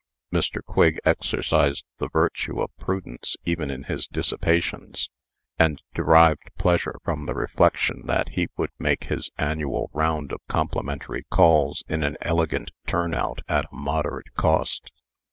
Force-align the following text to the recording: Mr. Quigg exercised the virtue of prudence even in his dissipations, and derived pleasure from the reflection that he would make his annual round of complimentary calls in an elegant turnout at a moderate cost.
Mr. 0.33 0.63
Quigg 0.65 0.97
exercised 1.05 1.85
the 1.99 2.09
virtue 2.09 2.59
of 2.59 2.75
prudence 2.79 3.35
even 3.45 3.69
in 3.69 3.83
his 3.83 4.07
dissipations, 4.07 5.11
and 5.59 5.79
derived 5.93 6.49
pleasure 6.57 6.95
from 7.03 7.27
the 7.27 7.35
reflection 7.35 8.01
that 8.07 8.29
he 8.29 8.47
would 8.57 8.71
make 8.79 9.03
his 9.03 9.29
annual 9.37 9.91
round 9.93 10.31
of 10.31 10.41
complimentary 10.47 11.23
calls 11.29 11.83
in 11.87 12.03
an 12.03 12.17
elegant 12.21 12.71
turnout 12.87 13.41
at 13.47 13.65
a 13.71 13.75
moderate 13.75 14.33
cost. 14.33 14.91